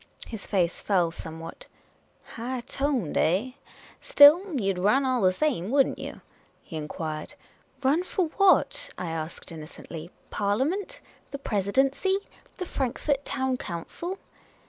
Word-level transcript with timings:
His 0.25 0.47
face 0.47 0.81
fell 0.81 1.11
some 1.11 1.39
what." 1.39 1.67
High 2.37 2.61
toned, 2.61 3.17
eh? 3.19 3.51
Still, 3.99 4.59
you 4.59 4.73
'd 4.73 4.79
run 4.79 5.05
all 5.05 5.21
the 5.21 5.31
same, 5.31 5.69
would 5.69 5.85
n't 5.89 5.99
you?" 5.99 6.21
he 6.63 6.75
inquired. 6.75 7.35
"Run 7.83 8.03
for 8.03 8.25
what?" 8.29 8.89
I 8.97 9.11
asked, 9.11 9.51
innocently. 9.51 10.09
"Parliament? 10.31 11.01
The 11.29 11.37
Presidency? 11.37 12.17
The 12.57 12.65
Frankfort 12.65 13.23
Town 13.25 13.57
Council 13.57 14.17